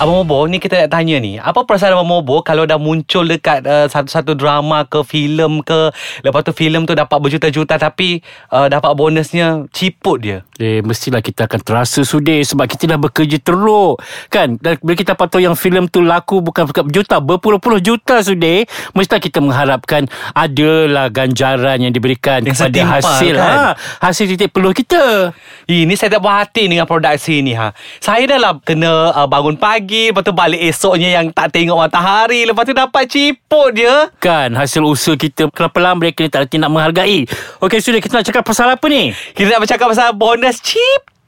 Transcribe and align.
Abang 0.00 0.24
Mobo 0.24 0.48
ni 0.48 0.56
kita 0.56 0.80
nak 0.80 0.96
tanya 0.96 1.20
ni 1.20 1.36
Apa 1.36 1.68
perasaan 1.68 1.92
Abang 1.92 2.08
Mobo 2.08 2.40
Kalau 2.40 2.64
dah 2.64 2.80
muncul 2.80 3.28
dekat 3.28 3.68
uh, 3.68 3.84
Satu-satu 3.84 4.32
drama 4.32 4.88
ke 4.88 5.04
filem 5.04 5.60
ke 5.60 5.92
Lepas 6.24 6.40
tu 6.40 6.56
filem 6.56 6.88
tu 6.88 6.96
dapat 6.96 7.20
berjuta-juta 7.20 7.76
Tapi 7.76 8.24
uh, 8.48 8.72
dapat 8.72 8.96
bonusnya 8.96 9.68
Ciput 9.68 10.24
dia 10.24 10.40
Eh, 10.60 10.84
mestilah 10.84 11.24
kita 11.24 11.48
akan 11.48 11.60
terasa 11.64 12.04
sudi 12.04 12.44
sebab 12.44 12.68
kita 12.68 12.84
dah 12.84 13.00
bekerja 13.00 13.40
teruk. 13.40 13.96
Kan? 14.28 14.60
Dan 14.60 14.76
bila 14.84 14.92
kita 14.92 15.16
tahu 15.16 15.40
yang 15.40 15.56
filem 15.56 15.88
tu 15.88 16.04
laku 16.04 16.44
bukan 16.44 16.68
berjuta, 16.68 17.16
berpuluh-puluh 17.16 17.80
juta 17.80 18.20
sudi, 18.20 18.68
mestilah 18.92 19.24
kita 19.24 19.40
mengharapkan 19.40 20.04
adalah 20.36 21.08
ganjaran 21.08 21.80
yang 21.80 21.96
diberikan 21.96 22.44
Yang 22.44 22.60
kepada 22.60 22.76
setimpal, 22.76 22.92
hasil 22.92 23.34
kan? 23.40 23.56
ha, 23.56 23.72
hasil 24.04 24.24
titik 24.36 24.52
peluh 24.52 24.76
kita. 24.76 25.32
Ini 25.64 25.96
saya 25.96 26.20
tak 26.20 26.28
puas 26.28 26.36
hati 26.44 26.68
dengan 26.68 26.84
produksi 26.84 27.40
ni 27.40 27.56
ha. 27.56 27.72
Saya 28.04 28.28
dah 28.28 28.36
lah 28.36 28.52
kena 28.60 29.16
uh, 29.16 29.24
bangun 29.24 29.56
pagi 29.56 29.89
Lepas 29.90 30.22
tu 30.22 30.30
balik 30.30 30.62
esoknya 30.62 31.18
yang 31.18 31.34
tak 31.34 31.50
tengok 31.50 31.74
matahari. 31.74 32.46
Lepas 32.46 32.62
tu 32.62 32.72
dapat 32.72 33.02
ciput 33.10 33.74
dia 33.74 34.08
Kan 34.22 34.54
hasil 34.54 34.86
usaha 34.86 35.18
kita 35.18 35.50
Kenapa 35.50 35.98
mereka 35.98 36.22
ni 36.22 36.30
tak 36.30 36.48
nak 36.54 36.70
menghargai? 36.70 37.26
Okey 37.58 37.78
sudah 37.82 37.98
kita 37.98 38.22
nak 38.22 38.26
cakap 38.26 38.42
pasal 38.46 38.70
apa 38.70 38.86
ni? 38.86 39.10
Kita 39.34 39.58
nak 39.58 39.60
bercakap 39.66 39.86
pasal 39.90 40.14
bonus 40.14 40.62
ciput 40.62 41.19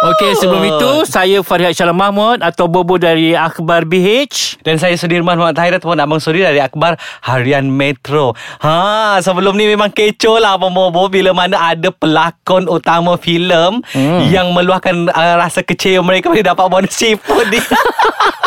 Okey 0.00 0.32
sebelum 0.32 0.64
itu 0.64 0.90
Saya 1.04 1.44
Farihat 1.44 1.76
Syalam 1.76 1.92
Mahmud 1.92 2.40
Atau 2.40 2.72
Bobo 2.72 2.96
dari 2.96 3.36
Akhbar 3.36 3.84
BH 3.84 4.56
Dan 4.64 4.80
saya 4.80 4.96
Sudirman 4.96 5.36
Muhammad 5.36 5.60
Tahir 5.60 5.76
Ataupun 5.76 6.00
Abang 6.00 6.16
Sudi 6.16 6.40
dari 6.40 6.56
Akbar 6.56 6.96
Harian 7.20 7.68
Metro. 7.68 8.32
Ha, 8.64 9.20
Sebelum 9.20 9.52
ni 9.60 9.68
memang 9.68 9.92
kecoh 9.92 10.40
lah 10.40 10.56
Abang 10.56 10.72
Bobo 10.72 11.12
Bila 11.12 11.36
mana 11.36 11.76
ada 11.76 11.92
pelakon 11.92 12.64
utama 12.64 13.20
filem 13.20 13.84
hmm. 13.92 14.32
Yang 14.32 14.46
meluahkan 14.56 15.12
uh, 15.12 15.36
rasa 15.36 15.60
kecewa 15.60 16.00
mereka 16.00 16.32
Bila 16.32 16.56
dapat 16.56 16.66
bonus 16.72 16.96
ciput 16.96 17.44
ni 17.52 17.60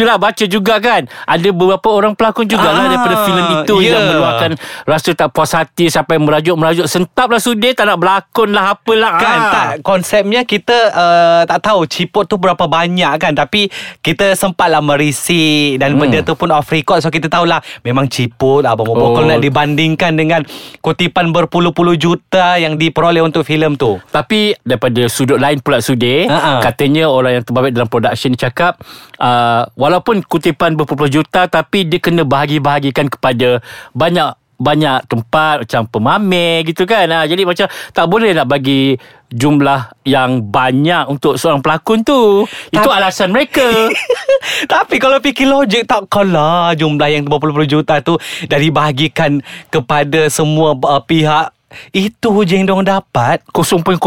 Itulah 0.00 0.16
baca 0.16 0.44
juga 0.46 0.80
kan 0.80 1.04
Ada 1.28 1.52
beberapa 1.52 1.88
orang 1.90 2.16
pelakon 2.16 2.48
jugalah 2.48 2.72
Ah, 2.72 2.88
Daripada 2.88 3.16
filem 3.22 3.46
itu 3.60 3.74
ya. 3.78 3.92
Yang 3.92 4.04
meluahkan 4.08 4.50
Rasa 4.88 5.10
tak 5.12 5.28
puas 5.28 5.52
hati 5.52 5.86
Sampai 5.86 6.16
merajuk-merajuk 6.16 6.88
Sentap 6.88 7.28
lah 7.28 7.36
sudir 7.36 7.76
Tak 7.76 7.84
nak 7.84 8.00
berlakon 8.00 8.48
lah 8.48 8.72
Apalah 8.72 9.12
Kan 9.14 9.38
Ah. 9.38 9.52
tak 9.52 9.68
Konsepnya 9.82 10.40
kita 10.42 10.72
uh, 10.88 11.42
Tak 11.44 11.60
tahu 11.62 11.84
Ciput 11.84 12.24
tu 12.24 12.34
berapa 12.34 12.64
banyak 12.64 13.12
kan 13.18 13.36
Tapi 13.36 13.68
Kita 13.98 14.32
sempatlah 14.32 14.80
merisi 14.80 15.76
Dan 15.76 15.92
hmm. 15.92 16.00
benda 16.00 16.18
tu 16.22 16.32
pun 16.32 16.48
off 16.48 16.64
record 16.66 16.98
So 16.98 17.08
kita 17.08 17.28
tahulah 17.28 17.60
Memang 17.82 18.08
ciput 18.08 18.64
Abang 18.64 18.88
Bobo 18.88 19.02
Oh. 19.02 19.12
Kalau 19.12 19.28
nak 19.28 19.40
dibandingkan 19.40 20.12
dengan 20.14 20.40
Kutipan 20.78 21.28
berpuluh-puluh 21.28 21.96
juta 21.96 22.56
Yang 22.56 22.80
diperoleh 22.80 23.20
untuk 23.20 23.42
filem 23.42 23.74
tu 23.74 24.00
Tapi 24.08 24.56
daripada 24.60 25.04
sudut 25.06 25.36
lain 25.36 25.60
pula 25.60 25.80
Sudir 25.80 26.24
Ha-ha. 26.24 26.62
Katanya 26.62 27.04
orang 27.04 27.32
yang 27.34 27.44
terbabit 27.44 27.72
dalam 27.72 27.84
production 27.84 28.32
cakap 28.32 28.80
uh, 29.18 29.66
Walaupun 29.90 30.22
kutipan 30.22 30.78
berpuluh 30.78 31.10
juta 31.10 31.50
Tapi 31.50 31.90
dia 31.90 31.98
kena 31.98 32.22
bahagi-bahagikan 32.22 33.10
kepada 33.10 33.58
Banyak 33.90 34.38
banyak 34.60 35.08
tempat 35.08 35.64
macam 35.64 35.82
pemamer 35.88 36.68
gitu 36.68 36.84
kan. 36.84 37.08
Ha, 37.08 37.24
jadi 37.24 37.48
macam 37.48 37.66
tak 37.96 38.06
boleh 38.06 38.36
nak 38.36 38.44
bagi 38.44 38.92
jumlah 39.32 40.04
yang 40.04 40.44
banyak 40.52 41.08
untuk 41.08 41.40
seorang 41.40 41.64
pelakon 41.64 42.04
tu. 42.04 42.44
Itu 42.68 42.92
alasan 42.92 43.32
mereka. 43.32 43.64
Tapi 44.72 45.00
kalau 45.00 45.16
fikir 45.16 45.48
logik 45.48 45.88
Takkanlah 45.88 46.76
jumlah 46.76 47.08
yang 47.08 47.24
berpuluh-puluh 47.24 47.68
juta 47.68 48.00
tu 48.00 48.16
Dah 48.48 48.60
dibahagikan 48.60 49.40
kepada 49.72 50.28
semua 50.28 50.76
uh, 50.76 51.00
pihak. 51.00 51.56
Itu 51.94 52.34
je 52.44 52.60
yang 52.60 52.68
diorang 52.68 52.84
dapat. 52.84 53.40
0.01% 53.54 54.04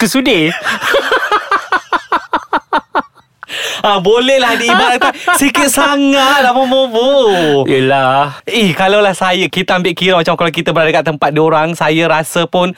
ke 0.00 0.06
sudir 0.08 0.54
Ah 3.82 3.98
bolehlah 3.98 4.56
diibaratkan. 4.56 5.12
Sikit 5.40 5.68
sangat 5.70 6.44
lah 6.44 6.52
Momo. 6.54 7.64
Yelah. 7.66 8.40
Eh 8.46 8.72
kalau 8.74 9.00
lah 9.00 9.12
saya 9.12 9.46
Kita 9.46 9.78
ambil 9.78 9.94
kira 9.94 10.14
Macam 10.18 10.34
kalau 10.34 10.52
kita 10.52 10.72
berada 10.74 10.90
kat 10.90 11.04
tempat 11.06 11.30
orang 11.38 11.76
Saya 11.76 12.08
rasa 12.08 12.46
pun 12.48 12.72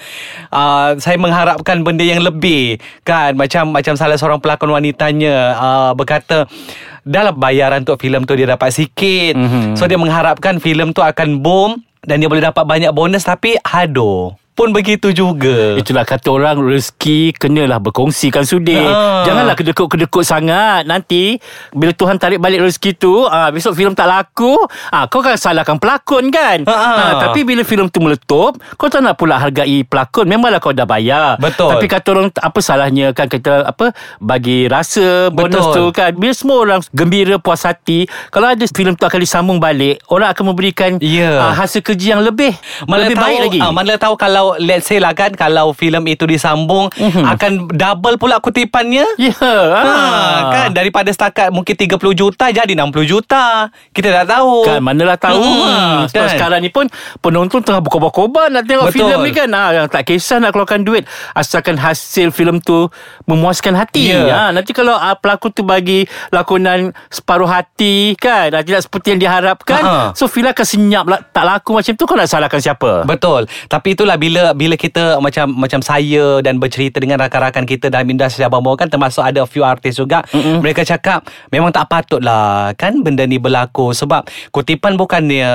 uh, 0.51 0.91
Saya 0.99 1.17
mengharapkan 1.17 1.81
benda 1.87 2.03
yang 2.03 2.23
lebih. 2.23 2.79
Kan 3.07 3.39
Macam 3.39 3.73
macam 3.73 3.95
salah 3.95 4.19
seorang 4.19 4.41
pelakon 4.43 4.73
wanitanya 4.73 5.57
uh, 5.57 5.91
Berkata 5.95 6.51
Dalam 7.03 7.39
bayaran 7.39 7.87
untuk 7.87 8.01
filem 8.01 8.27
tu 8.27 8.35
Dia 8.35 8.51
dapat 8.53 8.75
sikit. 8.75 9.35
Mm-hmm. 9.39 9.79
So 9.79 9.87
dia 9.87 9.99
mengharapkan 10.01 10.59
filem 10.59 10.93
tu 10.93 11.01
akan 11.01 11.41
boom 11.41 11.81
Dan 12.03 12.21
dia 12.21 12.29
boleh 12.29 12.43
dapat 12.43 12.65
banyak 12.67 12.93
bonus 12.93 13.25
Tapi 13.25 13.57
aduh 13.61 14.42
Pun 14.53 14.69
begitu 14.77 15.17
juga 15.17 15.81
Itulah 15.81 16.05
kata 16.05 16.29
orang 16.29 16.61
rezeki 16.61 17.33
kenalah 17.37 17.81
berkongsi 17.81 18.29
kan 18.29 18.45
sudir. 18.45 18.85
Ha. 18.85 19.25
Janganlah 19.25 19.57
kedekut-kedekut 19.57 20.25
sangat. 20.27 20.85
Nanti 20.85 21.41
bila 21.73 21.97
Tuhan 21.97 22.21
tarik 22.21 22.37
balik 22.37 22.69
rezeki 22.69 22.93
tu, 22.97 23.25
ah 23.25 23.49
besok 23.49 23.73
filem 23.73 23.97
tak 23.97 24.09
laku, 24.09 24.53
ah 24.93 25.09
kau 25.09 25.25
kan 25.25 25.41
salahkan 25.41 25.81
pelakon 25.81 26.29
kan. 26.29 26.69
Ha. 26.69 26.75
Ah, 26.75 27.13
tapi 27.29 27.49
bila 27.49 27.65
filem 27.65 27.89
tu 27.89 28.05
meletup, 28.05 28.61
kau 28.77 28.89
tak 28.93 29.01
nak 29.01 29.17
pula 29.17 29.41
hargai 29.41 29.89
pelakon. 29.89 30.29
Memanglah 30.29 30.61
kau 30.61 30.77
dah 30.77 30.85
bayar. 30.85 31.41
Betul. 31.41 31.73
Tapi 31.73 31.87
kata 31.89 32.07
orang 32.13 32.29
apa 32.35 32.59
salahnya 32.61 33.17
kan 33.17 33.27
kita 33.33 33.65
apa 33.65 33.97
bagi 34.21 34.69
rasa 34.69 35.33
bonus 35.33 35.65
Betul. 35.65 35.75
tu 35.75 35.85
kan. 35.97 36.11
Bila 36.13 36.33
semua 36.37 36.57
orang 36.61 36.81
gembira 36.93 37.41
puas 37.41 37.65
hati, 37.65 38.05
kalau 38.29 38.53
ada 38.53 38.65
filem 38.69 38.93
tu 38.93 39.09
akan 39.09 39.21
disambung 39.21 39.59
balik, 39.59 40.03
orang 40.13 40.29
akan 40.33 40.45
memberikan 40.53 40.91
Ya. 41.03 41.41
ah, 41.41 41.55
hasil 41.57 41.81
kerja 41.83 42.19
yang 42.19 42.23
lebih 42.23 42.53
lebih 42.87 43.17
tahu, 43.17 43.25
baik 43.25 43.41
lagi. 43.49 43.61
Ah, 43.63 43.73
mana 43.73 43.95
tahu 43.97 44.15
kalau 44.19 44.42
let's 44.57 44.85
say 44.85 44.97
lah 44.97 45.13
kan 45.13 45.31
kalau 45.33 45.71
filem 45.71 46.03
itu 46.07 46.25
disambung 46.25 46.91
Mhm. 46.93 47.23
akan 47.29 47.53
double 47.71 48.17
pula 48.17 48.39
kutipannya. 48.39 49.07
Ya. 49.17 49.35
Ha, 49.37 49.95
kan 50.51 50.69
daripada 50.71 51.09
setakat 51.09 51.49
mungkin 51.49 51.73
30 51.73 51.95
juta 52.13 52.49
jadi 52.49 52.69
60 52.71 53.05
juta. 53.05 53.69
Kita 53.91 54.09
tak 54.13 54.27
tahu. 54.29 54.65
Kan 54.65 54.81
manalah 54.81 55.17
tahu 55.17 55.39
Hmm, 55.39 55.67
ha, 56.01 56.07
Sebab 56.07 56.23
kan? 56.23 56.33
sekarang 56.33 56.61
ni 56.61 56.69
pun 56.69 56.87
Penonton 57.19 57.61
tengah 57.61 57.79
berkobar-kobar 57.79 58.49
Nak 58.49 58.65
tengok 58.65 58.89
Betul. 58.89 58.97
filem 59.05 59.19
ni 59.21 59.31
kan 59.31 59.49
ha, 59.51 59.63
tak 59.87 60.03
kisah 60.05 60.39
nak 60.39 60.51
keluarkan 60.51 60.81
duit 60.81 61.05
Asalkan 61.33 61.77
hasil 61.77 62.31
filem 62.31 62.59
tu 62.59 62.89
Memuaskan 63.25 63.75
hati 63.75 64.09
Ya. 64.09 64.23
ha, 64.25 64.43
Nanti 64.49 64.73
kalau 64.73 64.93
uh, 64.93 65.15
pelakon 65.15 65.51
tu 65.51 65.63
bagi 65.63 66.03
Lakonan 66.29 66.81
separuh 67.09 67.47
hati 67.47 68.17
kan 68.17 68.51
ha, 68.51 68.61
Tidak 68.61 68.81
seperti 68.81 69.13
yang 69.13 69.21
diharapkan 69.21 69.83
Ha. 69.83 69.95
So 70.13 70.25
filem 70.27 70.49
akan 70.49 70.65
senyap 70.65 71.05
lah, 71.05 71.21
Tak 71.23 71.45
laku 71.45 71.75
macam 71.75 71.93
tu 71.93 72.05
Kau 72.05 72.15
nak 72.15 72.27
salahkan 72.27 72.59
siapa? 72.59 73.05
Betul. 73.05 73.45
Tapi 73.67 73.93
itulah 73.93 74.17
bila 74.17 74.32
bila 74.57 74.75
kita 74.79 75.19
macam 75.19 75.51
macam 75.53 75.81
saya 75.83 76.41
dan 76.41 76.57
bercerita 76.57 77.03
dengan 77.03 77.21
rakan-rakan 77.21 77.69
kita 77.69 77.93
dalam 77.93 78.09
industri 78.09 78.47
abang 78.47 78.65
kan 78.79 78.89
termasuk 78.89 79.21
ada 79.21 79.45
a 79.45 79.49
few 79.49 79.67
artis 79.67 79.99
juga. 79.99 80.25
Mm-mm. 80.33 80.63
Mereka 80.63 80.87
cakap 80.87 81.27
memang 81.51 81.75
tak 81.75 81.91
patutlah 81.91 82.73
kan 82.79 83.03
benda 83.03 83.27
ni 83.27 83.37
berlaku 83.37 83.91
sebab 83.93 84.25
kutipan 84.55 84.95
bukannya 84.95 85.51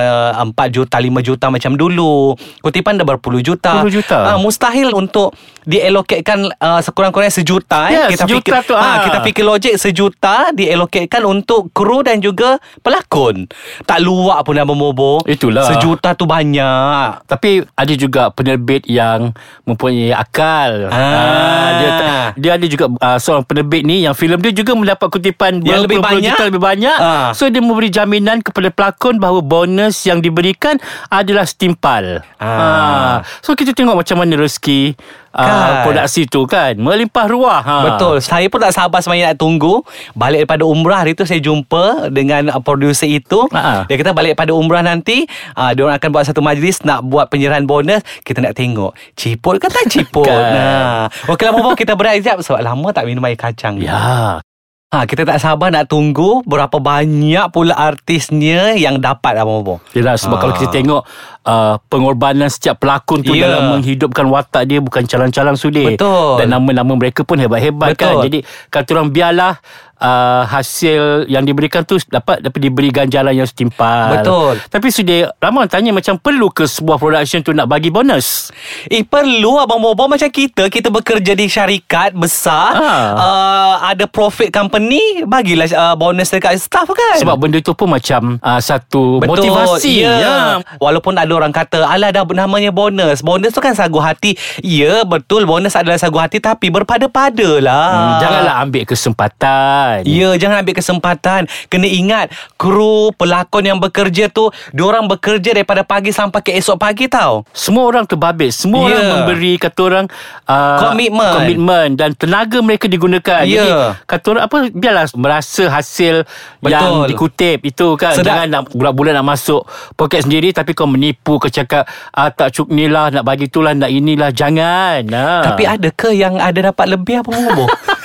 4 0.54 0.54
juta 0.76 1.00
5 1.00 1.28
juta 1.28 1.46
macam 1.48 1.72
dulu. 1.74 2.36
Kutipan 2.62 3.00
dah 3.00 3.08
berpuluh 3.08 3.40
juta. 3.40 3.80
Puluh 3.80 3.94
juta. 3.94 4.36
Ah, 4.36 4.38
mustahil 4.38 4.92
untuk 4.92 5.32
dialokatkan 5.68 6.48
uh, 6.64 6.80
sekurang-kurangnya 6.80 7.44
sejuta 7.44 7.92
eh. 7.92 8.08
kita 8.16 8.24
sejuta 8.24 8.40
fikir 8.40 8.72
tu, 8.72 8.74
ah, 8.76 8.84
ah. 8.88 8.98
kita 9.04 9.18
fikir 9.20 9.44
logik 9.44 9.76
sejuta 9.76 10.56
dialokatkan 10.56 11.28
untuk 11.28 11.76
kru 11.76 12.04
dan 12.04 12.24
juga 12.24 12.60
pelakon. 12.80 13.48
Tak 13.84 14.00
luak 14.04 14.48
pun 14.48 14.56
abang 14.60 14.80
Bobo. 14.80 15.20
Itulah. 15.28 15.68
Sejuta 15.68 16.16
tu 16.16 16.28
banyak. 16.28 17.28
Tapi 17.28 17.64
ada 17.76 17.94
juga 17.96 18.32
penerbit 18.32 18.67
yang 18.88 19.32
mempunyai 19.64 20.12
akal. 20.12 20.92
Ah. 20.92 21.80
dia 21.80 21.92
dia 22.36 22.52
ada 22.60 22.66
juga 22.68 22.92
uh, 22.92 23.18
seorang 23.18 23.48
penerbit 23.48 23.88
ni 23.88 24.04
yang 24.04 24.12
filem 24.12 24.40
dia 24.44 24.52
juga 24.52 24.76
mendapat 24.76 25.08
kutipan 25.08 25.64
Yang 25.64 25.88
lebih 25.88 26.00
banyak? 26.04 26.36
juta 26.36 26.44
lebih 26.52 26.62
banyak. 26.62 26.98
Ah. 27.00 27.30
So 27.32 27.48
dia 27.48 27.64
memberi 27.64 27.88
jaminan 27.88 28.44
kepada 28.44 28.68
pelakon 28.70 29.18
bahawa 29.18 29.40
bonus 29.40 30.04
yang 30.04 30.20
diberikan 30.20 30.78
adalah 31.08 31.48
setimpal. 31.48 32.22
Ah. 32.38 33.24
So 33.40 33.56
kita 33.56 33.72
tengok 33.72 34.04
macam 34.04 34.20
mana 34.20 34.36
rezeki 34.36 34.98
Kan. 35.40 35.46
uh, 35.48 35.74
produksi 35.84 36.26
tu 36.26 36.44
kan 36.44 36.74
melimpah 36.74 37.26
ruah. 37.26 37.62
Ha. 37.62 37.76
Betul 37.86 38.18
Saya 38.20 38.46
pun 38.46 38.58
tak 38.58 38.72
sabar 38.72 38.98
sebenarnya 38.98 39.32
nak 39.32 39.38
tunggu 39.38 39.86
Balik 40.12 40.44
daripada 40.44 40.64
umrah 40.64 41.00
Hari 41.00 41.14
tu 41.14 41.24
saya 41.24 41.38
jumpa 41.38 42.10
Dengan 42.10 42.50
uh, 42.50 42.58
producer 42.58 43.06
itu 43.06 43.46
Ha-ha. 43.48 43.86
Dia 43.86 43.96
kata 43.96 44.12
balik 44.12 44.34
daripada 44.34 44.52
umrah 44.52 44.82
nanti 44.82 45.30
uh, 45.54 45.72
Dia 45.72 45.84
orang 45.84 45.96
akan 45.96 46.10
buat 46.10 46.24
satu 46.24 46.40
majlis 46.40 46.82
Nak 46.82 47.04
buat 47.04 47.28
penyerahan 47.28 47.64
bonus 47.64 48.02
Kita 48.20 48.40
nak 48.40 48.54
tengok 48.54 48.98
Ciput 49.14 49.58
ke 49.58 49.68
tak 49.68 49.86
ciput 49.88 50.26
Kan. 50.28 50.42
nah. 50.50 51.02
Okey 51.28 51.44
lah 51.44 51.54
Bobo 51.54 51.72
Kita 51.72 51.94
berehat 51.94 52.18
sekejap 52.18 52.38
Sebab 52.42 52.60
lama 52.60 52.88
tak 52.90 53.04
minum 53.04 53.22
air 53.22 53.36
kacang 53.36 53.78
Ya. 53.78 54.42
ha, 54.90 54.98
Kita 55.04 55.22
tak 55.22 55.38
sabar 55.38 55.70
nak 55.70 55.86
tunggu 55.86 56.42
Berapa 56.44 56.74
banyak 56.76 57.46
pula 57.48 57.76
artisnya 57.76 58.74
Yang 58.74 59.04
dapat 59.04 59.36
Abang 59.36 59.62
Bobo 59.62 59.76
Yelah 59.92 60.16
sebab 60.16 60.34
Ah. 60.34 60.42
kalau 60.42 60.54
kita 60.56 60.72
tengok 60.72 61.02
uh, 61.48 61.80
pengorbanan 61.88 62.48
setiap 62.48 62.78
pelakon 62.78 63.24
tu 63.24 63.32
Ya. 63.32 63.48
dalam 63.48 63.74
menghidupkan 63.74 64.28
watak 64.28 64.68
dia 64.68 64.78
bukan 64.78 65.04
calang-calang 65.04 65.56
sudi. 65.56 65.88
Betul. 65.88 66.38
Dan 66.38 66.52
nama-nama 66.52 66.92
mereka 66.92 67.24
pun 67.24 67.38
hebat-hebat 67.38 67.96
kan. 67.96 68.14
Betul. 68.14 68.24
Jadi 68.28 68.40
kata 68.68 68.90
orang 68.92 69.10
biarlah 69.10 69.54
uh, 69.98 70.44
hasil 70.44 71.26
yang 71.26 71.42
diberikan 71.42 71.82
tu 71.82 71.96
dapat 72.04 72.42
dapat 72.42 72.60
diberi 72.60 72.90
ganjaran 72.90 73.32
yang 73.32 73.46
setimpal. 73.46 74.14
Betul. 74.14 74.60
Tapi 74.68 74.88
sudi 74.90 75.22
ramai 75.38 75.64
orang 75.64 75.72
tanya 75.72 75.92
macam 75.92 76.18
perlu 76.18 76.50
ke 76.50 76.66
sebuah 76.66 76.98
production 76.98 77.40
tu 77.42 77.52
nak 77.52 77.66
bagi 77.66 77.88
bonus? 77.88 78.50
Eh 78.86 79.04
perlu 79.04 79.58
Abang 79.58 79.80
Bobo 79.80 80.08
Macam 80.08 80.28
kita 80.28 80.68
Kita 80.68 80.90
bekerja 80.90 81.32
di 81.32 81.46
syarikat 81.46 82.12
besar 82.12 82.74
Ha. 82.74 82.94
uh, 83.14 83.74
Ada 83.86 84.06
profit 84.06 84.50
company 84.50 85.22
Bagilah 85.24 85.68
uh, 85.70 85.94
bonus 85.94 86.30
dekat 86.30 86.58
staff 86.58 86.88
kan 86.88 87.18
Sebab 87.18 87.36
benda 87.38 87.60
tu 87.60 87.72
pun 87.72 87.88
macam 87.88 88.40
uh, 88.40 88.60
satu 88.60 89.22
motivasi. 89.22 89.94
ya. 90.00 90.14
Ya. 90.18 90.36
Walaupun 90.78 91.14
ada 91.14 91.37
orang 91.38 91.52
kata 91.52 91.86
Alah 91.86 92.10
dah 92.10 92.26
namanya 92.26 92.70
bonus 92.70 93.22
Bonus 93.22 93.52
tu 93.52 93.60
kan 93.60 93.72
sagu 93.72 93.98
hati 93.98 94.34
Ya 94.60 95.02
betul 95.04 95.46
Bonus 95.46 95.74
adalah 95.74 95.96
sagu 95.96 96.18
hati 96.18 96.38
Tapi 96.38 96.68
berpada-pada 96.68 97.50
lah 97.58 97.86
Hmm, 97.88 98.14
janganlah 98.20 98.56
ambil 98.60 98.84
kesempatan. 98.84 100.04
Ya, 100.04 100.30
jangan 100.36 100.62
ambil 100.62 100.76
kesempatan. 100.76 101.42
Kena 101.68 101.86
ingat, 101.86 102.30
kru, 102.56 103.12
pelakon 103.14 103.64
yang 103.64 103.78
bekerja 103.78 104.28
tu, 104.28 104.48
diorang 104.72 105.06
bekerja 105.06 105.52
daripada 105.52 105.82
pagi 105.82 106.10
sampai 106.10 106.40
ke 106.40 106.52
esok 106.54 106.78
pagi 106.78 107.06
tau. 107.06 107.44
Semua 107.52 107.84
orang 107.86 108.04
terbabit 108.04 108.50
Semua 108.50 108.88
Ya. 108.88 108.94
orang 108.94 109.06
memberi 109.20 109.54
Kata 109.58 109.80
orang 109.82 110.06
uh, 110.46 110.80
Komitmen. 110.82 111.32
Komitmen 111.34 111.88
Dan 111.94 112.10
tenaga 112.14 112.58
mereka 112.62 112.88
digunakan 112.88 113.44
Ya. 113.44 113.52
Jadi 113.58 113.70
Kata 114.06 114.26
orang 114.30 114.44
apa 114.46 114.58
Biarlah 114.70 115.06
merasa 115.14 115.64
hasil 115.68 116.24
Betul. 116.60 116.72
Yang 116.72 116.94
dikutip 117.12 117.58
Itu 117.64 117.88
kan 117.96 118.16
Sedap. 118.16 118.32
Jangan 118.32 118.48
nak 118.48 118.64
bulan-bulan 118.72 119.12
nak 119.14 119.28
masuk 119.28 119.68
Poket 119.94 120.24
sendiri 120.24 120.52
Tapi 120.52 120.72
kau 120.72 120.88
menipu 120.88 121.27
Kau 121.36 121.52
cakap 121.52 121.84
ah, 122.16 122.32
Tak 122.32 122.56
cukup 122.56 122.72
ni 122.72 122.88
lah 122.88 123.12
Nak 123.12 123.28
bagi 123.28 123.52
tu 123.52 123.60
lah 123.60 123.76
Nak 123.76 123.92
inilah 123.92 124.32
Jangan 124.32 125.04
ah. 125.12 125.44
Tapi 125.52 125.68
ada 125.68 125.92
ke 125.92 126.16
yang 126.16 126.40
ada 126.40 126.72
dapat 126.72 126.88
lebih 126.96 127.20
apa 127.20 127.30
Bobo? 127.36 127.68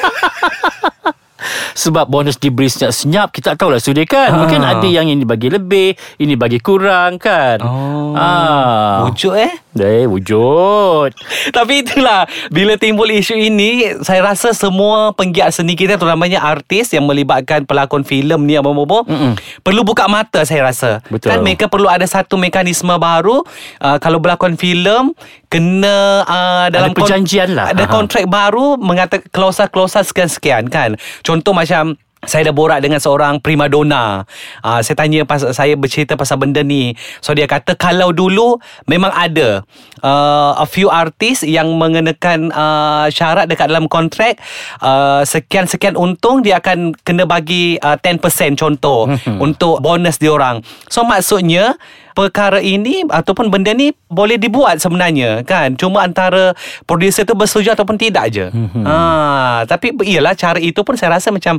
Sebab 1.74 2.06
bonus 2.06 2.36
diberi 2.36 2.66
senyap-senyap 2.66 3.28
Kita 3.30 3.52
tak 3.52 3.56
tahulah 3.58 3.78
sudah 3.78 4.04
kan 4.04 4.20
Ha. 4.24 4.38
Mungkin 4.38 4.60
ada 4.60 4.84
yang 4.84 5.04
ini 5.04 5.22
bagi 5.22 5.48
lebih 5.48 5.92
Ini 6.16 6.34
bagi 6.34 6.56
kurang 6.58 7.16
kan 7.16 7.58
Oh. 7.60 8.14
ah. 8.14 9.04
Wujud 9.04 9.34
eh? 9.34 9.52
Eh 9.72 10.04
wujud 10.04 11.10
Tapi 11.56 11.80
itulah 11.80 12.24
Bila 12.48 12.76
timbul 12.76 13.08
isu 13.08 13.32
ini 13.32 13.70
Saya 14.00 14.20
rasa 14.22 14.52
semua 14.52 15.10
penggiat 15.10 15.50
seni 15.50 15.72
kita 15.72 15.96
Terutamanya 15.96 16.40
artis 16.40 16.92
Yang 16.92 17.04
melibatkan 17.06 17.64
pelakon 17.64 18.02
filem 18.02 18.40
ni 18.42 18.54
Abang 18.54 18.74
Bobo 18.74 19.02
Mm-mm. 19.04 19.32
Perlu 19.60 19.80
buka 19.82 20.06
mata 20.06 20.44
saya 20.44 20.60
rasa 20.62 21.00
Betul. 21.08 21.32
Kan 21.32 21.40
mereka 21.40 21.66
perlu 21.66 21.88
ada 21.88 22.04
satu 22.04 22.36
mekanisme 22.36 22.92
baru 22.92 23.40
uh, 23.78 23.96
Kalau 23.96 24.20
berlakon 24.20 24.54
filem 24.54 25.16
Kena 25.48 25.96
uh, 26.22 26.66
dalam 26.68 26.92
Ada 26.92 26.96
perjanjian 26.96 27.52
lah. 27.52 27.72
Ada 27.72 27.84
Aha. 27.84 27.92
kontrak 27.92 28.24
baru 28.24 28.76
Mengatakan 28.76 29.28
klausa-klausa 29.28 30.00
sekian-sekian 30.02 30.68
kan 30.68 30.96
Contoh 31.20 31.56
macam 31.62 31.94
saya 32.22 32.46
dah 32.50 32.54
borak 32.54 32.78
dengan 32.78 33.02
seorang 33.02 33.42
primadona. 33.42 34.22
Uh, 34.62 34.78
saya 34.78 34.94
tanya 34.94 35.26
pas 35.26 35.42
saya 35.42 35.74
bercerita 35.74 36.14
pasal 36.14 36.38
benda 36.38 36.62
ni. 36.62 36.94
So 37.18 37.34
dia 37.34 37.50
kata 37.50 37.74
kalau 37.74 38.14
dulu 38.14 38.62
memang 38.86 39.10
ada 39.10 39.66
uh, 40.06 40.54
a 40.54 40.66
few 40.66 40.86
artis 40.86 41.42
yang 41.42 41.74
mengenakan 41.74 42.54
uh, 42.54 43.10
syarat 43.10 43.50
dekat 43.50 43.66
dalam 43.66 43.90
kontrak 43.90 44.38
uh, 44.78 45.26
sekian-sekian 45.26 45.98
untung 45.98 46.46
dia 46.46 46.62
akan 46.62 46.94
kena 47.02 47.26
bagi 47.26 47.74
uh, 47.82 47.98
10% 47.98 48.22
contoh 48.54 49.10
untuk 49.42 49.82
bonus 49.82 50.22
dia 50.22 50.30
orang. 50.30 50.62
So 50.86 51.02
maksudnya 51.02 51.74
perkara 52.12 52.60
ini 52.60 53.04
ataupun 53.08 53.48
benda 53.52 53.72
ni 53.72 53.92
boleh 54.08 54.36
dibuat 54.36 54.80
sebenarnya 54.80 55.44
kan? 55.44 55.74
Cuma 55.76 56.04
antara 56.04 56.52
producer 56.84 57.24
tu 57.24 57.32
bersetuju 57.32 57.72
ataupun 57.76 57.96
tidak 57.96 58.32
je. 58.32 58.46
Ha 58.86 59.64
tapi 59.66 59.94
iyalah 60.04 60.36
cara 60.36 60.58
itu 60.60 60.80
pun 60.84 60.94
saya 60.96 61.16
rasa 61.16 61.32
macam 61.32 61.58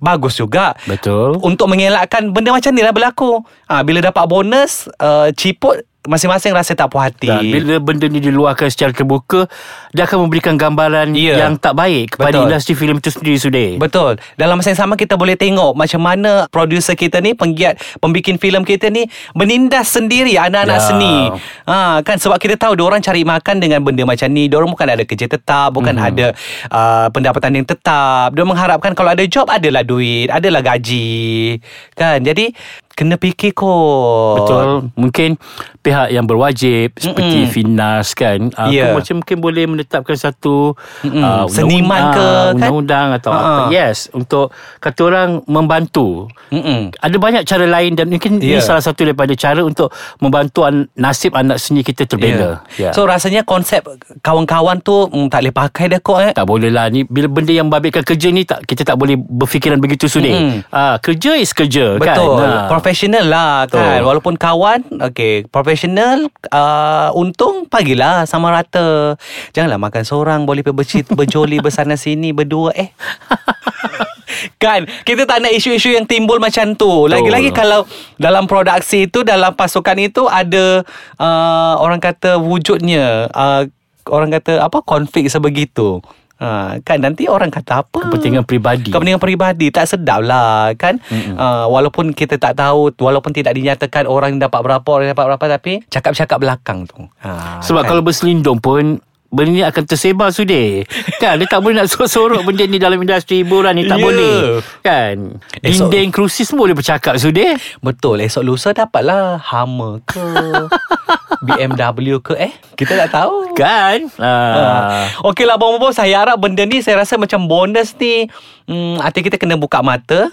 bagus 0.00 0.36
juga. 0.38 0.76
Betul. 0.84 1.40
untuk 1.40 1.66
mengelakkan 1.70 2.30
benda 2.30 2.52
macam 2.52 2.72
ni 2.72 2.82
lah 2.82 2.92
berlaku. 2.94 3.42
Ha, 3.68 3.80
bila 3.82 4.04
dapat 4.04 4.24
bonus 4.28 4.86
uh, 5.00 5.32
ciput 5.32 5.84
masing-masing 6.04 6.52
rasa 6.52 6.72
tak 6.72 6.88
puas 6.88 7.08
hati 7.08 7.26
Dan 7.26 7.42
bila 7.44 7.74
benda 7.78 8.04
ni 8.04 8.20
diluahkan 8.20 8.68
secara 8.68 8.92
terbuka 8.92 9.48
Dia 9.90 10.04
akan 10.04 10.28
memberikan 10.28 10.54
gambaran 10.54 11.16
Ya. 11.16 11.46
yang 11.46 11.56
tak 11.56 11.72
baik 11.74 12.16
Kepada 12.16 12.36
Betul. 12.36 12.44
industri 12.46 12.74
filem 12.74 12.96
itu 12.98 13.08
sendiri 13.08 13.38
sudah 13.38 13.68
Betul. 13.76 14.12
Dalam 14.34 14.56
masa 14.56 14.70
yang 14.70 14.80
sama 14.80 14.94
kita 14.94 15.16
boleh 15.16 15.34
tengok 15.34 15.72
macam 15.72 16.00
mana 16.00 16.44
producer 16.48 16.92
kita 16.92 17.18
ni, 17.18 17.32
penggiat 17.32 17.76
pembikin 17.98 18.36
filem 18.36 18.62
kita 18.62 18.88
ni 18.88 19.06
menindas 19.32 19.90
sendiri 19.90 20.36
anak-anak 20.36 20.76
Ya. 20.76 20.84
seni. 20.84 21.16
Ha 21.64 22.02
kan 22.02 22.16
sebab 22.18 22.36
kita 22.36 22.54
tahu 22.54 22.76
orang 22.76 23.00
cari 23.00 23.22
makan 23.22 23.56
dengan 23.58 23.80
benda 23.80 24.04
macam 24.04 24.28
ni. 24.28 24.46
Diorang 24.46 24.68
bukan 24.68 24.86
ada 24.86 25.02
kerja 25.02 25.24
tetap, 25.24 25.72
bukan 25.72 25.94
Mhm. 25.94 26.04
ada 26.04 26.26
uh, 26.68 27.06
pendapatan 27.08 27.56
yang 27.56 27.66
tetap. 27.66 28.34
Dia 28.34 28.44
mengharapkan 28.44 28.92
kalau 28.92 29.14
ada 29.14 29.24
job 29.24 29.46
adalah 29.46 29.80
duit, 29.80 30.28
adalah 30.28 30.60
gaji. 30.60 31.56
Kan? 31.94 32.20
Jadi 32.20 32.52
kena 32.94 33.14
fikir 33.14 33.50
kot. 33.52 34.38
Betul 34.40 34.66
Mungkin 34.94 35.34
pihak 35.80 36.08
yang 36.08 36.24
berwajib 36.24 36.94
Seperti 36.94 37.38
Mm-mm. 37.40 37.50
Finas 37.50 38.14
kan 38.14 38.48
uh, 38.52 38.70
Ya. 38.70 38.90
Macam 38.90 39.18
mungkin 39.18 39.38
boleh 39.38 39.64
menetapkan 39.66 40.14
satu 40.14 40.78
Mm-mm. 41.02 41.18
uh, 41.18 41.44
Seniman 41.46 41.84
undang- 41.84 42.12
ke, 42.12 42.22
ah, 42.22 42.30
kan? 42.30 42.52
Undang-undang 42.54 43.08
atau 43.12 43.30
Ha. 43.30 43.36
apa 43.36 43.62
Yes 43.68 44.08
Untuk 44.10 44.48
kata 44.78 45.00
orang 45.04 45.30
membantu 45.44 46.30
Mm-mm. 46.48 46.94
ada 46.94 47.16
banyak 47.16 47.42
cara 47.42 47.66
lain 47.66 47.92
dan 47.92 48.06
mungkin 48.06 48.38
Ya. 48.38 48.56
ini 48.56 48.62
salah 48.62 48.80
satu 48.80 49.02
daripada 49.02 49.34
cara 49.34 49.60
untuk 49.60 49.90
membantu 50.18 50.62
an- 50.62 50.86
nasib 50.94 51.34
anak 51.34 51.58
seni 51.58 51.82
kita 51.82 52.04
terbela. 52.04 52.62
Yeah. 52.74 52.90
So 52.90 53.04
rasanya 53.04 53.42
konsep 53.42 53.82
kawan-kawan 54.20 54.78
tu 54.78 55.06
mm, 55.06 55.26
tak 55.28 55.42
boleh 55.42 55.54
pakai 55.54 55.84
dah 55.88 56.00
kok 56.00 56.18
eh. 56.20 56.32
tak 56.32 56.44
boleh 56.44 56.68
lah 56.68 56.86
ni 56.86 57.02
bila 57.02 57.26
benda 57.26 57.50
yang 57.50 57.66
membabitkan 57.66 58.02
kerja 58.02 58.28
ni 58.28 58.42
tak 58.42 58.62
kita 58.62 58.84
tak 58.84 58.94
boleh 58.94 59.16
berfikiran 59.16 59.76
begitu 59.76 60.06
sudah. 60.06 60.30
Mm-mm. 60.30 60.62
Ah 60.70 60.96
kerja 60.96 61.34
is 61.34 61.50
kerja 61.50 61.96
kan. 61.96 62.14
Betul 62.14 62.32
Ah. 62.36 62.66
Profesional 62.84 63.24
lah 63.32 63.64
kan. 63.64 64.04
Walaupun 64.04 64.36
kawan 64.36 64.84
Okay 65.08 65.48
Profesional 65.48 66.28
uh, 66.52 67.08
Untung 67.16 67.64
Pagilah 67.64 68.28
sama 68.28 68.52
rata. 68.52 69.16
Janganlah 69.56 69.80
makan 69.80 70.04
seorang 70.04 70.40
Boleh 70.44 70.60
bercit, 70.60 71.08
berjoli 71.18 71.64
Bersana 71.64 71.96
sini 71.96 72.36
Berdua 72.36 72.76
Eh. 72.76 72.92
Kan? 74.60 74.84
Kita 75.08 75.24
tak 75.24 75.40
nak 75.40 75.56
isu-isu 75.56 75.96
yang 75.96 76.04
timbul 76.04 76.36
macam 76.36 76.76
tu. 76.76 77.08
Lagi-lagi 77.08 77.56
kalau 77.56 77.88
Dalam 78.20 78.44
produksi 78.44 79.08
itu 79.08 79.24
Dalam 79.24 79.56
pasukan 79.56 79.96
itu 79.96 80.28
Ada 80.28 80.84
uh, 81.16 81.74
Orang 81.80 82.04
kata 82.04 82.36
wujudnya 82.36 83.32
uh, 83.32 83.64
Orang 84.12 84.28
kata 84.28 84.60
Apa 84.60 84.84
Konflik 84.84 85.32
sebegitu 85.32 86.04
Ha, 86.34 86.82
kan 86.82 86.98
nanti 86.98 87.30
orang 87.30 87.46
kata 87.46 87.86
apa? 87.86 88.10
Kepentingan 88.10 88.42
peribadi. 88.42 88.90
Kepentingan 88.90 89.22
peribadi. 89.22 89.70
Tak 89.70 89.86
sedap 89.86 90.18
lah 90.18 90.74
Kan? 90.74 90.98
Uh, 91.08 91.70
Walaupun 91.70 92.10
kita 92.10 92.42
tak 92.42 92.58
tahu 92.58 92.90
Walaupun 92.90 93.30
tidak 93.30 93.54
dinyatakan 93.54 94.10
Orang 94.10 94.42
dapat 94.42 94.60
berapa 94.66 94.84
Orang 94.84 95.06
dapat 95.14 95.24
berapa 95.30 95.44
Tapi 95.58 95.86
Cakap-cakap 95.86 96.42
belakang 96.42 96.90
tu. 96.90 97.06
Ha, 97.22 97.62
Sebab 97.62 97.86
kalau 97.86 98.02
berselindung 98.02 98.58
pun 98.58 98.98
Benda 99.34 99.50
ni 99.50 99.60
akan 99.60 99.82
tersebar 99.84 100.30
sudah 100.30 100.86
Kan? 101.18 101.36
Dia 101.36 101.46
tak 101.46 101.58
boleh 101.58 101.76
nak 101.76 101.86
sorok-sorok 101.86 102.46
Benda 102.46 102.62
ni 102.64 102.78
dalam 102.78 102.96
industri 102.96 103.42
hiburan 103.42 103.74
ni. 103.74 103.82
Tak 103.84 103.98
Ya. 103.98 104.04
boleh. 104.04 104.38
Kan? 104.80 105.16
Esok- 105.60 105.90
Dinding 105.90 106.08
kerusi 106.08 106.42
semua 106.42 106.64
boleh 106.64 106.78
bercakap 106.78 107.18
sudah 107.18 107.58
Betul. 107.80 108.22
Esok 108.22 108.44
lusa 108.44 108.70
dapatlah 108.70 109.42
Hummer 109.42 109.98
ke? 110.04 110.22
BMW 111.44 112.16
ke? 112.18 112.38
Eh 112.38 112.52
Kita 112.72 112.94
tak 112.96 113.10
tahu. 113.12 113.52
Kan? 113.52 114.08
Ah. 114.16 115.10
Okey 115.24 115.44
lah 115.44 115.58
Saya 115.90 116.22
harap 116.22 116.38
benda 116.38 116.62
ni 116.62 116.78
Saya 116.78 117.02
rasa 117.02 117.14
macam 117.16 117.44
bonus 117.44 117.92
ni. 117.96 118.30
Hmm, 118.64 118.96
Hati 118.96 119.20
kita 119.20 119.36
kena 119.36 119.54
buka 119.54 119.82
mata 119.82 120.30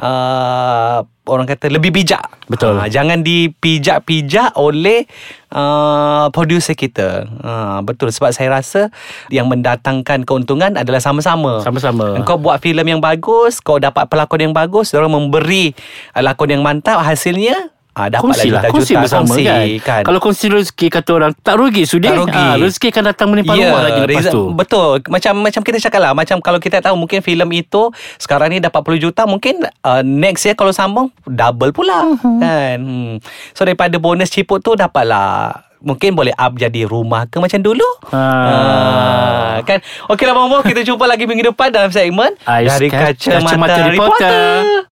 uh, 0.00 1.04
Orang 1.28 1.44
kata 1.44 1.68
Lebih 1.68 1.92
bijak 1.92 2.24
Betul. 2.48 2.80
Ah, 2.80 2.88
Jangan 2.88 3.20
dipijak-pijak 3.20 4.56
Oleh 4.56 5.04
uh, 5.52 6.32
Producer 6.32 6.72
kita 6.72 7.28
uh, 7.44 7.78
Betul 7.84 8.10
Sebab 8.10 8.32
saya 8.32 8.48
rasa 8.48 8.88
Yang 9.28 9.46
mendatangkan 9.52 10.24
keuntungan 10.24 10.74
Adalah 10.74 11.04
sama-sama 11.04 11.60
Sama-sama. 11.60 12.16
Kau 12.24 12.40
buat 12.40 12.58
filem 12.64 12.96
yang 12.96 13.02
bagus 13.04 13.60
Kau 13.60 13.76
dapat 13.76 14.08
pelakon 14.08 14.50
yang 14.50 14.54
bagus 14.56 14.96
Orang 14.96 15.12
memberi 15.12 15.76
uh, 16.16 16.22
Lakon 16.24 16.58
yang 16.58 16.64
mantap 16.64 17.00
Hasilnya 17.04 17.77
Ah, 17.98 18.06
dapatlah 18.06 18.30
Kongsi 18.30 18.48
lah 18.54 18.62
Kongsi 18.70 18.92
bersama 18.94 19.26
kongsi, 19.26 19.42
kan. 19.42 19.66
kan. 19.82 20.02
Kalau 20.06 20.18
kongsi 20.22 20.46
rezeki 20.46 20.86
Kata 20.86 21.10
orang 21.18 21.32
Tak 21.34 21.58
rugi 21.58 21.82
sudah 21.82 22.14
Tak 22.14 22.18
rugi. 22.22 22.38
Ah, 22.38 22.54
Rezeki 22.54 22.88
akan 22.94 23.04
datang 23.10 23.26
menimpa 23.34 23.52
rumah 23.58 23.82
lagi 23.82 24.00
lepas 24.06 24.30
tu 24.30 24.42
Betul 24.54 25.02
Macam 25.10 25.32
macam 25.42 25.60
kita 25.66 25.78
cakap 25.82 26.00
lah 26.06 26.12
Macam 26.14 26.38
kalau 26.38 26.62
kita 26.62 26.78
tahu 26.78 26.94
Mungkin 26.94 27.18
filem 27.18 27.50
itu 27.58 27.90
Sekarang 28.22 28.54
ni 28.54 28.62
dapat 28.62 28.78
40 28.86 29.02
juta 29.02 29.26
Mungkin 29.26 29.66
uh, 29.82 30.02
next 30.06 30.46
year 30.46 30.54
Kalau 30.54 30.70
sambung 30.70 31.10
Double 31.26 31.74
pula 31.74 32.06
uh-huh. 32.06 32.38
Kan 32.38 32.78
hmm. 32.86 33.14
So 33.50 33.66
daripada 33.66 33.98
bonus 33.98 34.30
ciput 34.30 34.62
tu 34.62 34.78
Dapatlah 34.78 35.66
Mungkin 35.78 36.14
boleh 36.14 36.34
up 36.34 36.54
jadi 36.54 36.86
rumah 36.86 37.26
ke 37.26 37.42
macam 37.42 37.58
dulu 37.58 37.86
Ah. 38.14 38.46
Ah, 38.46 39.56
Kan 39.66 39.82
Okey 40.06 40.22
lah 40.22 40.38
Bang 40.38 40.46
Bo 40.46 40.62
Kita 40.62 40.86
jumpa 40.86 41.02
lagi 41.02 41.26
minggu 41.26 41.50
depan 41.50 41.74
Dalam 41.74 41.90
segmen 41.90 42.30
Ais 42.46 42.70
Dari 42.70 42.86
Kacamata 42.86 43.42
Kacamata 43.42 43.80
Reporter. 43.86 43.90
Reporter 43.90 44.86